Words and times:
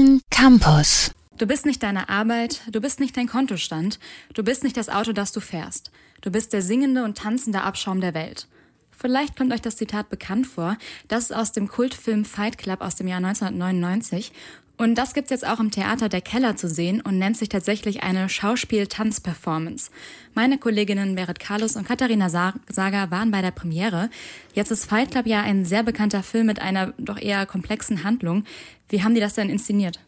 Köln 0.00 0.22
Campus. 0.30 1.10
Du 1.36 1.46
bist 1.46 1.66
nicht 1.66 1.82
deine 1.82 2.08
Arbeit, 2.08 2.62
du 2.70 2.80
bist 2.80 3.00
nicht 3.00 3.18
dein 3.18 3.28
Kontostand, 3.28 3.98
du 4.32 4.42
bist 4.42 4.64
nicht 4.64 4.78
das 4.78 4.88
Auto, 4.88 5.12
das 5.12 5.30
du 5.32 5.40
fährst. 5.40 5.90
Du 6.22 6.30
bist 6.30 6.54
der 6.54 6.62
singende 6.62 7.04
und 7.04 7.18
tanzende 7.18 7.60
Abschaum 7.60 8.00
der 8.00 8.14
Welt. 8.14 8.48
Vielleicht 8.90 9.36
kommt 9.36 9.52
euch 9.52 9.60
das 9.60 9.76
Zitat 9.76 10.08
bekannt 10.08 10.46
vor. 10.46 10.78
Das 11.08 11.24
ist 11.24 11.32
aus 11.36 11.52
dem 11.52 11.68
Kultfilm 11.68 12.24
Fight 12.24 12.56
Club 12.56 12.80
aus 12.80 12.96
dem 12.96 13.08
Jahr 13.08 13.18
1999. 13.18 14.32
Und 14.80 14.94
das 14.94 15.12
gibt's 15.12 15.28
jetzt 15.28 15.46
auch 15.46 15.60
im 15.60 15.70
Theater 15.70 16.08
Der 16.08 16.22
Keller 16.22 16.56
zu 16.56 16.66
sehen 16.66 17.02
und 17.02 17.18
nennt 17.18 17.36
sich 17.36 17.50
tatsächlich 17.50 18.02
eine 18.02 18.30
Schauspiel-Tanz-Performance. 18.30 19.90
Meine 20.32 20.56
Kolleginnen 20.56 21.16
Berit 21.16 21.38
Carlos 21.38 21.76
und 21.76 21.86
Katharina 21.86 22.30
Sager 22.30 23.10
waren 23.10 23.30
bei 23.30 23.42
der 23.42 23.50
Premiere. 23.50 24.08
Jetzt 24.54 24.70
ist 24.70 24.86
Fight 24.86 25.10
Club 25.10 25.26
ja 25.26 25.42
ein 25.42 25.66
sehr 25.66 25.82
bekannter 25.82 26.22
Film 26.22 26.46
mit 26.46 26.62
einer 26.62 26.94
doch 26.96 27.18
eher 27.18 27.44
komplexen 27.44 28.04
Handlung. 28.04 28.44
Wie 28.88 29.04
haben 29.04 29.14
die 29.14 29.20
das 29.20 29.34
denn 29.34 29.50
inszeniert? 29.50 30.00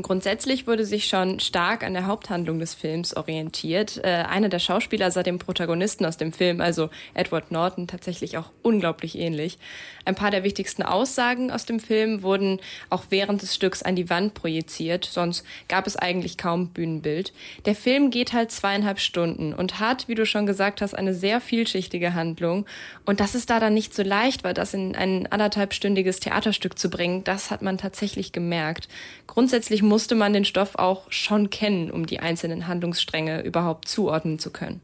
Grundsätzlich 0.00 0.66
wurde 0.66 0.86
sich 0.86 1.06
schon 1.06 1.38
stark 1.38 1.84
an 1.84 1.92
der 1.92 2.06
Haupthandlung 2.06 2.58
des 2.58 2.72
Films 2.72 3.14
orientiert. 3.14 4.00
Äh, 4.02 4.24
einer 4.26 4.48
der 4.48 4.58
Schauspieler 4.58 5.10
sah 5.10 5.22
dem 5.22 5.38
Protagonisten 5.38 6.06
aus 6.06 6.16
dem 6.16 6.32
Film, 6.32 6.62
also 6.62 6.88
Edward 7.12 7.52
Norton, 7.52 7.88
tatsächlich 7.88 8.38
auch 8.38 8.50
unglaublich 8.62 9.18
ähnlich. 9.18 9.58
Ein 10.06 10.14
paar 10.14 10.30
der 10.30 10.44
wichtigsten 10.44 10.82
Aussagen 10.82 11.50
aus 11.50 11.66
dem 11.66 11.78
Film 11.78 12.22
wurden 12.22 12.58
auch 12.88 13.04
während 13.10 13.42
des 13.42 13.54
Stücks 13.54 13.82
an 13.82 13.94
die 13.94 14.08
Wand 14.08 14.32
projiziert, 14.32 15.04
sonst 15.04 15.44
gab 15.68 15.86
es 15.86 15.96
eigentlich 15.96 16.38
kaum 16.38 16.68
Bühnenbild. 16.68 17.34
Der 17.66 17.74
Film 17.74 18.10
geht 18.10 18.32
halt 18.32 18.50
zweieinhalb 18.50 18.98
Stunden 18.98 19.52
und 19.52 19.78
hat, 19.78 20.08
wie 20.08 20.14
du 20.14 20.24
schon 20.24 20.46
gesagt 20.46 20.80
hast, 20.80 20.94
eine 20.94 21.12
sehr 21.12 21.38
vielschichtige 21.42 22.14
Handlung. 22.14 22.64
Und 23.04 23.20
das 23.20 23.34
ist 23.34 23.50
da 23.50 23.60
dann 23.60 23.74
nicht 23.74 23.92
so 23.92 24.02
leicht, 24.02 24.42
weil 24.42 24.54
das 24.54 24.72
in 24.72 24.96
ein 24.96 25.26
anderthalbstündiges 25.26 26.20
Theaterstück 26.20 26.78
zu 26.78 26.88
bringen, 26.88 27.24
das 27.24 27.50
hat 27.50 27.60
man 27.60 27.76
tatsächlich 27.76 28.32
gemerkt. 28.32 28.88
Grundsätzlich 29.26 29.81
musste 29.82 30.14
man 30.14 30.32
den 30.32 30.44
Stoff 30.44 30.76
auch 30.76 31.10
schon 31.10 31.50
kennen, 31.50 31.90
um 31.90 32.06
die 32.06 32.20
einzelnen 32.20 32.66
Handlungsstränge 32.66 33.42
überhaupt 33.42 33.88
zuordnen 33.88 34.38
zu 34.38 34.50
können. 34.50 34.80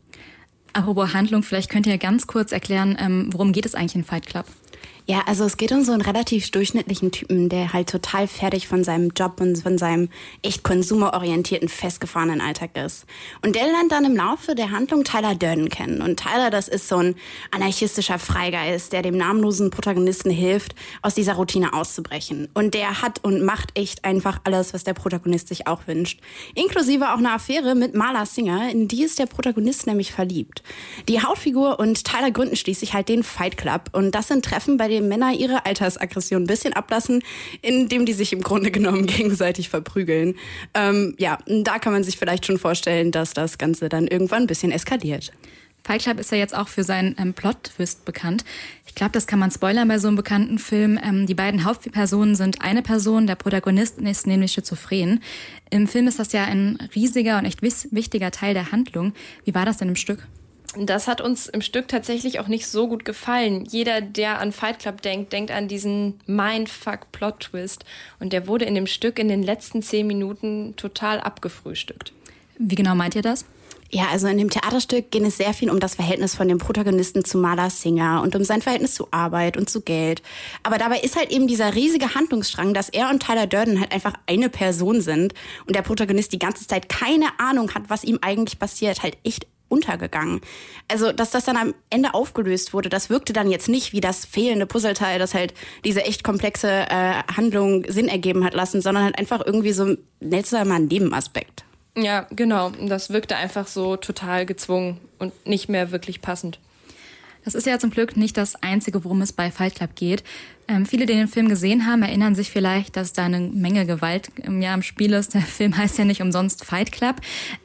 Apropos 0.73 1.15
Handlung, 1.15 1.43
vielleicht 1.43 1.71
könnt 1.71 1.87
ihr 1.87 1.99
ganz 1.99 2.27
kurz 2.27 2.53
erklären, 2.53 2.97
ähm, 3.01 3.31
worum 3.33 3.53
geht 3.53 3.67
es 3.67 3.75
eigentlich 3.75 3.95
in 3.95 4.05
Fight 4.05 4.27
Club? 4.27 4.47
Ja, 5.11 5.23
also 5.25 5.45
es 5.45 5.57
geht 5.57 5.73
um 5.73 5.85
so 5.85 5.93
einen 5.93 6.03
relativ 6.03 6.51
durchschnittlichen 6.51 7.11
Typen, 7.11 7.49
der 7.49 7.73
halt 7.73 7.89
total 7.89 8.29
fertig 8.29 8.69
von 8.69 8.85
seinem 8.85 9.09
Job 9.17 9.41
und 9.41 9.57
von 9.57 9.79
seinem 9.79 10.11
echt 10.43 10.63
konsumerorientierten, 10.65 11.71
festgefahrenen 11.71 12.43
Alltag 12.43 12.77
ist. 12.77 13.07
Und 13.43 13.57
der 13.57 13.65
lernt 13.69 13.91
dann 13.91 14.05
im 14.05 14.15
Laufe 14.15 14.55
der 14.55 14.71
Handlung 14.71 15.05
Tyler 15.05 15.35
Durden 15.35 15.71
kennen. 15.71 16.03
Und 16.03 16.21
Tyler, 16.21 16.51
das 16.51 16.69
ist 16.69 16.89
so 16.89 16.97
ein 16.99 17.15
anarchistischer 17.53 18.19
Freigeist, 18.19 18.93
der 18.93 19.01
dem 19.01 19.17
namenlosen 19.17 19.71
Protagonisten 19.71 20.29
hilft, 20.29 20.75
aus 21.01 21.15
dieser 21.15 21.37
Routine 21.37 21.73
auszubrechen. 21.73 22.49
Und 22.53 22.75
der 22.75 23.01
hat 23.01 23.25
und 23.25 23.43
macht 23.43 23.79
echt 23.79 24.05
einfach 24.05 24.43
alles, 24.45 24.75
was 24.75 24.85
der 24.85 24.93
Protagonist 24.93 25.49
sich 25.49 25.67
auch 25.67 25.87
wünscht. 25.87 26.21
Inklusive 26.55 27.15
auch 27.15 27.19
eine 27.19 27.33
Affäre 27.33 27.75
mit 27.75 27.95
Marla 27.95 28.27
Singer, 28.27 28.71
in 28.71 28.89
die 28.89 29.05
ist 29.05 29.19
der 29.19 29.25
Protagonist 29.25 29.87
nämlich 29.87 30.13
verliebt. 30.13 30.63
Die 31.09 31.23
Hauptfigur 31.23 31.79
und 31.79 32.05
Tyler 32.05 32.31
gründen 32.31 32.57
schließlich 32.57 32.93
halt 32.93 33.09
den 33.09 33.23
Fight 33.23 33.57
Club. 33.57 33.89
Und 33.93 34.15
das 34.15 34.29
sind 34.29 34.45
Treffen, 34.45 34.77
bei 34.77 34.89
denen 34.89 34.98
dem 34.99 35.09
Männer 35.09 35.33
ihre 35.33 35.65
Altersaggression 35.67 36.43
ein 36.43 36.47
bisschen 36.47 36.73
ablassen, 36.73 37.23
indem 37.63 38.07
die 38.07 38.13
sich 38.13 38.33
im 38.33 38.43
Grunde 38.43 38.71
genommen 38.71 39.07
gegenseitig 39.07 39.69
verprügeln. 39.69 40.35
Ähm, 40.75 41.15
ja, 41.19 41.39
da 41.47 41.79
kann 41.79 41.93
man 41.93 42.05
sich 42.05 42.19
vielleicht 42.19 42.47
schon 42.47 42.59
vorstellen, 42.59 43.11
dass 43.11 43.33
das 43.33 43.59
Ganze 43.59 43.89
dann 43.89 44.07
irgendwann 44.07 44.43
ein 44.43 44.47
bisschen 44.47 44.73
eskaliert. 44.73 45.33
Fight 45.85 46.03
Club 46.03 46.21
ist 46.21 46.31
ja 46.31 46.37
jetzt 46.37 46.55
auch 46.55 46.69
für 46.69 46.85
seinen 46.85 47.17
ähm, 47.19 47.33
Plot-Twist 47.33 48.05
bekannt. 48.05 48.45
Ich 48.87 48.95
glaube, 48.95 49.13
das 49.13 49.27
kann 49.27 49.39
man 49.39 49.51
spoilern 49.51 49.89
bei 49.89 49.99
so 49.99 50.09
einem 50.09 50.19
bekannten 50.19 50.59
Film. 50.59 50.99
Ähm, 51.03 51.27
die 51.27 51.35
beiden 51.35 51.65
Hauptpersonen 51.65 52.35
sind 52.35 52.61
eine 52.61 52.83
Person, 52.83 53.27
der 53.27 53.37
Protagonist 53.37 53.99
ist 53.99 54.27
nämlich 54.27 54.53
schizophren. 54.53 55.23
Im 55.71 55.87
Film 55.87 56.07
ist 56.07 56.19
das 56.19 56.33
ja 56.33 56.45
ein 56.45 56.79
riesiger 56.95 57.39
und 57.39 57.47
echt 57.47 57.63
wichtiger 57.63 58.31
Teil 58.31 58.53
der 58.53 58.71
Handlung. 58.71 59.15
Wie 59.45 59.55
war 59.55 59.65
das 59.65 59.79
denn 59.79 59.89
im 59.89 59.97
Stück? 59.97 60.27
Das 60.87 61.09
hat 61.09 61.21
uns 61.21 61.49
im 61.49 61.61
Stück 61.61 61.89
tatsächlich 61.89 62.41
auch 62.41 62.49
nicht 62.49 62.67
so 62.67 62.89
gut 62.89 63.05
gefallen. 63.05 63.65
Jeder, 63.65 64.01
der 64.01 64.39
an 64.39 64.53
Fight 64.53 64.79
Club 64.79 65.03
denkt, 65.03 65.33
denkt 65.33 65.51
an 65.51 65.69
diesen 65.69 66.21
Mindfuck-Plot-Twist. 66.27 67.85
Und 68.21 68.33
der 68.33 68.47
wurde 68.47 68.65
in 68.65 68.75
dem 68.75 68.87
Stück 68.87 69.19
in 69.19 69.29
den 69.29 69.43
letzten 69.43 69.83
zehn 69.83 70.07
Minuten 70.07 70.75
total 70.77 71.21
abgefrühstückt. 71.21 72.13
Wie 72.59 72.75
genau 72.75 72.95
meint 72.95 73.15
ihr 73.15 73.23
das? 73.23 73.45
Ja, 73.91 74.09
also 74.11 74.27
in 74.27 74.37
dem 74.37 74.51
Theaterstück 74.51 75.11
geht 75.11 75.23
es 75.23 75.39
sehr 75.39 75.55
viel 75.55 75.71
um 75.71 75.81
das 75.81 75.95
Verhältnis 75.95 76.35
von 76.35 76.47
dem 76.47 76.59
Protagonisten 76.59 77.25
zu 77.25 77.39
Marla 77.39 77.71
Singer 77.71 78.21
und 78.23 78.37
um 78.37 78.45
sein 78.45 78.61
Verhältnis 78.61 78.95
zu 78.95 79.09
Arbeit 79.13 79.57
und 79.57 79.71
zu 79.71 79.81
Geld. 79.81 80.21
Aber 80.63 80.77
dabei 80.77 81.01
ist 81.01 81.17
halt 81.17 81.31
eben 81.31 81.47
dieser 81.47 81.75
riesige 81.75 82.15
Handlungsstrang, 82.15 82.75
dass 82.75 82.91
er 82.91 83.09
und 83.09 83.23
Tyler 83.23 83.47
Durden 83.47 83.81
halt 83.81 83.93
einfach 83.93 84.13
eine 84.27 84.51
Person 84.51 85.01
sind 85.01 85.33
und 85.67 85.75
der 85.75 85.81
Protagonist 85.81 86.35
die 86.35 86.39
ganze 86.39 86.67
Zeit 86.67 86.91
keine 86.91 87.27
Ahnung 87.39 87.75
hat, 87.75 87.85
was 87.89 88.05
ihm 88.05 88.19
eigentlich 88.21 88.59
passiert, 88.59 89.03
halt 89.03 89.17
echt 89.25 89.47
untergegangen. 89.69 90.41
Also, 90.89 91.13
dass 91.13 91.31
das 91.31 91.45
dann 91.45 91.57
am 91.57 91.75
Ende 91.91 92.15
aufgelöst 92.15 92.73
wurde, 92.73 92.89
das 92.89 93.11
wirkte 93.11 93.33
dann 93.33 93.51
jetzt 93.51 93.69
nicht 93.69 93.93
wie 93.93 94.01
das 94.01 94.25
fehlende 94.25 94.67
Puzzleteil, 94.67 95.19
das 95.19 95.35
halt 95.35 95.55
diese 95.85 96.05
echt 96.05 96.25
komplexe 96.25 96.69
äh, 96.69 97.23
Handlung 97.37 97.85
Sinn 97.89 98.09
ergeben 98.09 98.45
hat 98.45 98.55
lassen, 98.55 98.81
sondern 98.81 99.05
halt 99.05 99.19
einfach 99.19 99.45
irgendwie 99.45 99.73
so 99.73 99.85
ein 99.85 99.99
netter 100.21 100.65
Nebenaspekt. 100.65 101.65
Ja, 101.97 102.27
genau. 102.31 102.71
Das 102.71 103.11
wirkte 103.11 103.37
einfach 103.37 103.67
so 103.67 103.97
total 103.97 104.47
gezwungen 104.47 105.01
und 105.19 105.33
nicht 105.47 105.69
mehr 105.69 105.91
wirklich 105.91 106.21
passend. 106.21 106.61
Das 107.45 107.55
ist 107.55 107.67
ja 107.67 107.79
zum 107.79 107.91
Glück 107.91 108.17
nicht 108.17 108.37
das 108.37 108.57
Einzige, 108.63 109.05
worum 109.05 109.23
es 109.23 109.33
bei 109.33 109.51
Fight 109.51 109.77
Club 109.77 109.91
geht. 109.95 110.23
Ähm, 110.67 110.85
viele, 110.85 111.07
die 111.07 111.15
den 111.15 111.29
Film 111.29 111.49
gesehen 111.49 111.87
haben, 111.87 112.03
erinnern 112.03 112.35
sich 112.35 112.51
vielleicht, 112.51 112.97
dass 112.97 113.13
da 113.13 113.25
eine 113.25 113.41
Menge 113.41 113.87
Gewalt 113.87 114.31
im 114.43 114.61
Jahr 114.61 114.75
im 114.75 114.83
Spiel 114.83 115.13
ist. 115.13 115.35
Der 115.35 115.41
Film 115.59 115.77
heißt 115.77 115.99
ja 115.99 116.05
nicht 116.05 116.21
umsonst 116.21 116.65
Fight 116.65 116.93
Club. 116.93 117.17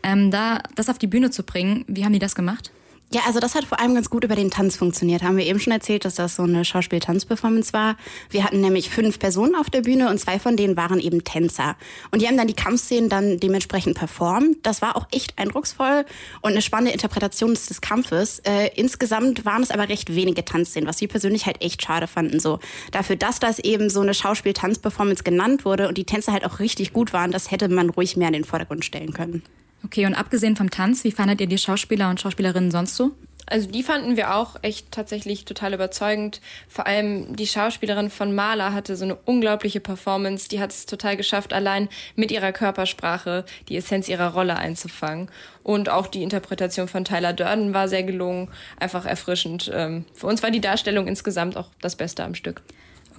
Ähm, 0.03 0.31
da 0.31 0.59
das 0.75 0.89
auf 0.89 0.99
die 0.99 1.07
Bühne 1.07 1.31
zu 1.31 1.43
bringen, 1.43 1.85
wie 1.87 2.05
haben 2.05 2.13
die 2.13 2.19
das 2.19 2.35
gemacht? 2.35 2.71
Ja, 3.13 3.21
also 3.27 3.39
das 3.39 3.53
hat 3.53 3.65
vor 3.65 3.79
allem 3.79 3.93
ganz 3.93 4.09
gut 4.09 4.23
über 4.23 4.35
den 4.35 4.49
Tanz 4.49 4.75
funktioniert. 4.75 5.21
Haben 5.21 5.37
wir 5.37 5.45
eben 5.45 5.59
schon 5.59 5.71
erzählt, 5.71 6.03
dass 6.03 6.15
das 6.15 6.35
so 6.35 6.41
eine 6.41 6.65
Schauspiel-Tanz-Performance 6.65 7.71
war. 7.71 7.95
Wir 8.31 8.43
hatten 8.43 8.59
nämlich 8.59 8.89
fünf 8.89 9.19
Personen 9.19 9.53
auf 9.53 9.69
der 9.69 9.81
Bühne 9.81 10.09
und 10.09 10.17
zwei 10.17 10.39
von 10.39 10.57
denen 10.57 10.75
waren 10.77 10.99
eben 10.99 11.23
Tänzer. 11.23 11.75
Und 12.09 12.23
die 12.23 12.27
haben 12.27 12.37
dann 12.37 12.47
die 12.47 12.55
Kampfszenen 12.55 13.09
dann 13.09 13.39
dementsprechend 13.39 13.95
performt. 13.95 14.57
Das 14.63 14.81
war 14.81 14.97
auch 14.97 15.05
echt 15.11 15.37
eindrucksvoll 15.37 16.05
und 16.41 16.53
eine 16.53 16.63
spannende 16.63 16.91
Interpretation 16.91 17.53
des 17.53 17.81
Kampfes. 17.81 18.39
Äh, 18.39 18.71
insgesamt 18.75 19.45
waren 19.45 19.61
es 19.61 19.69
aber 19.69 19.89
recht 19.89 20.15
wenige 20.15 20.43
Tanzszenen, 20.43 20.89
was 20.89 20.99
wir 20.99 21.07
persönlich 21.07 21.45
halt 21.45 21.61
echt 21.61 21.83
schade 21.83 22.07
fanden. 22.07 22.39
So 22.39 22.57
dafür, 22.89 23.15
dass 23.15 23.39
das 23.39 23.59
eben 23.59 23.91
so 23.91 24.01
eine 24.01 24.15
Schauspiel-Tanz-Performance 24.15 25.21
genannt 25.21 25.65
wurde 25.65 25.87
und 25.87 25.99
die 25.99 26.05
Tänze 26.05 26.31
halt 26.31 26.45
auch 26.45 26.57
richtig 26.57 26.93
gut 26.93 27.13
waren, 27.13 27.31
das 27.31 27.51
hätte 27.51 27.69
man 27.69 27.91
ruhig 27.91 28.17
mehr 28.17 28.29
in 28.29 28.33
den 28.33 28.43
Vordergrund 28.43 28.83
stellen 28.83 29.13
können. 29.13 29.43
Okay, 29.85 30.05
und 30.05 30.15
abgesehen 30.15 30.55
vom 30.55 30.69
Tanz, 30.69 31.03
wie 31.03 31.11
fandet 31.11 31.41
ihr 31.41 31.47
die 31.47 31.57
Schauspieler 31.57 32.09
und 32.09 32.19
Schauspielerinnen 32.21 32.71
sonst 32.71 32.95
so? 32.95 33.11
Also 33.45 33.69
die 33.69 33.83
fanden 33.83 34.15
wir 34.15 34.35
auch 34.35 34.55
echt 34.61 34.91
tatsächlich 34.91 35.43
total 35.43 35.73
überzeugend. 35.73 36.39
Vor 36.69 36.87
allem 36.87 37.35
die 37.35 37.45
Schauspielerin 37.45 38.09
von 38.09 38.33
Maler 38.33 38.73
hatte 38.73 38.95
so 38.95 39.03
eine 39.03 39.15
unglaubliche 39.15 39.81
Performance. 39.81 40.47
Die 40.47 40.61
hat 40.61 40.71
es 40.71 40.85
total 40.85 41.17
geschafft, 41.17 41.51
allein 41.51 41.89
mit 42.15 42.31
ihrer 42.31 42.53
Körpersprache 42.53 43.43
die 43.67 43.75
Essenz 43.75 44.07
ihrer 44.07 44.33
Rolle 44.33 44.55
einzufangen. 44.55 45.29
Und 45.61 45.89
auch 45.89 46.07
die 46.07 46.23
Interpretation 46.23 46.87
von 46.87 47.03
Tyler 47.03 47.33
Durden 47.33 47.73
war 47.73 47.89
sehr 47.89 48.03
gelungen, 48.03 48.49
einfach 48.79 49.05
erfrischend. 49.05 49.69
Ähm, 49.73 50.05
für 50.13 50.27
uns 50.27 50.41
war 50.41 50.51
die 50.51 50.61
Darstellung 50.61 51.07
insgesamt 51.07 51.57
auch 51.57 51.67
das 51.81 51.97
Beste 51.97 52.23
am 52.23 52.35
Stück. 52.35 52.61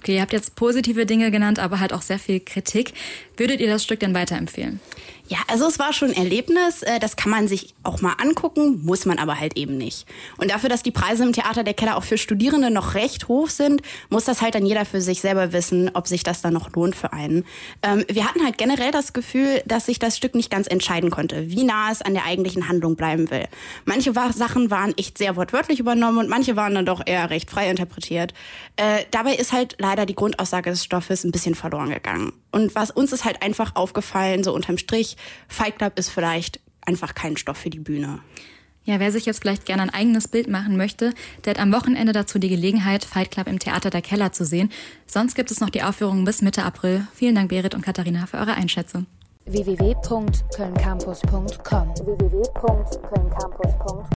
Okay, 0.05 0.17
ihr 0.17 0.21
habt 0.21 0.33
jetzt 0.33 0.53
positive 0.53 1.07
Dinge 1.07 1.31
genannt, 1.31 1.57
aber 1.57 1.79
halt 1.79 1.91
auch 1.91 2.03
sehr 2.03 2.19
viel 2.19 2.39
Kritik. 2.39 2.93
Würdet 3.37 3.59
ihr 3.59 3.65
das 3.65 3.83
Stück 3.83 4.01
denn 4.01 4.13
weiterempfehlen? 4.13 4.79
Ja, 5.27 5.39
also 5.47 5.65
es 5.65 5.79
war 5.79 5.91
schon 5.91 6.09
ein 6.09 6.15
Erlebnis. 6.15 6.83
Äh, 6.83 6.99
das 6.99 7.15
kann 7.15 7.31
man 7.31 7.47
sich 7.47 7.73
auch 7.81 8.01
mal 8.01 8.13
angucken, 8.21 8.81
muss 8.83 9.05
man 9.05 9.17
aber 9.17 9.39
halt 9.39 9.57
eben 9.57 9.75
nicht. 9.75 10.05
Und 10.37 10.51
dafür, 10.51 10.69
dass 10.69 10.83
die 10.83 10.91
Preise 10.91 11.23
im 11.23 11.33
Theater 11.33 11.63
der 11.63 11.73
Keller 11.73 11.97
auch 11.97 12.03
für 12.03 12.19
Studierende 12.19 12.69
noch 12.69 12.93
recht 12.93 13.27
hoch 13.27 13.49
sind, 13.49 13.81
muss 14.09 14.25
das 14.25 14.43
halt 14.43 14.53
dann 14.53 14.67
jeder 14.67 14.85
für 14.85 15.01
sich 15.01 15.21
selber 15.21 15.51
wissen, 15.51 15.89
ob 15.95 16.07
sich 16.07 16.21
das 16.21 16.43
dann 16.43 16.53
noch 16.53 16.71
lohnt 16.73 16.95
für 16.95 17.11
einen. 17.11 17.43
Ähm, 17.81 18.05
wir 18.07 18.27
hatten 18.27 18.45
halt 18.45 18.59
generell 18.59 18.91
das 18.91 19.13
Gefühl, 19.13 19.63
dass 19.65 19.87
sich 19.87 19.97
das 19.97 20.15
Stück 20.15 20.35
nicht 20.35 20.51
ganz 20.51 20.67
entscheiden 20.67 21.09
konnte, 21.09 21.49
wie 21.49 21.63
nah 21.63 21.91
es 21.91 22.03
an 22.03 22.13
der 22.13 22.25
eigentlichen 22.25 22.69
Handlung 22.69 22.95
bleiben 22.95 23.31
will. 23.31 23.45
Manche 23.85 24.13
Sachen 24.13 24.69
waren 24.69 24.95
echt 24.95 25.17
sehr 25.17 25.35
wortwörtlich 25.35 25.79
übernommen 25.79 26.19
und 26.19 26.29
manche 26.29 26.55
waren 26.55 26.75
dann 26.75 26.85
doch 26.85 27.01
eher 27.03 27.31
recht 27.31 27.49
frei 27.49 27.71
interpretiert. 27.71 28.35
Äh, 28.75 29.05
dabei 29.09 29.33
ist 29.33 29.53
halt 29.53 29.75
leider 29.95 30.05
die 30.05 30.15
Grundaussage 30.15 30.69
des 30.69 30.83
Stoffes 30.83 31.23
ein 31.23 31.31
bisschen 31.31 31.55
verloren 31.55 31.89
gegangen. 31.89 32.33
Und 32.51 32.75
was 32.75 32.91
uns 32.91 33.13
ist 33.13 33.23
halt 33.23 33.41
einfach 33.41 33.77
aufgefallen, 33.77 34.43
so 34.43 34.53
unterm 34.53 34.77
Strich, 34.77 35.15
Fight 35.47 35.77
Club 35.77 35.97
ist 35.97 36.09
vielleicht 36.09 36.59
einfach 36.85 37.15
kein 37.15 37.37
Stoff 37.37 37.55
für 37.57 37.69
die 37.69 37.79
Bühne. 37.79 38.19
Ja, 38.83 38.99
wer 38.99 39.13
sich 39.13 39.25
jetzt 39.25 39.39
vielleicht 39.41 39.65
gerne 39.65 39.83
ein 39.83 39.89
eigenes 39.89 40.27
Bild 40.27 40.49
machen 40.49 40.75
möchte, 40.75 41.13
der 41.43 41.51
hat 41.51 41.61
am 41.61 41.71
Wochenende 41.71 42.11
dazu 42.11 42.39
die 42.39 42.49
Gelegenheit, 42.49 43.05
Fight 43.05 43.31
Club 43.31 43.47
im 43.47 43.57
Theater 43.57 43.89
der 43.89 44.01
Keller 44.01 44.33
zu 44.33 44.43
sehen. 44.45 44.69
Sonst 45.07 45.35
gibt 45.35 45.49
es 45.49 45.61
noch 45.61 45.69
die 45.69 45.81
Aufführung 45.81 46.25
bis 46.25 46.41
Mitte 46.41 46.63
April. 46.63 47.07
Vielen 47.13 47.35
Dank, 47.35 47.47
Berit 47.49 47.73
und 47.73 47.81
Katharina, 47.81 48.25
für 48.27 48.37
eure 48.37 48.55
Einschätzung 48.55 49.05
www.kölncampus.com 49.47 51.93
www 52.03 52.43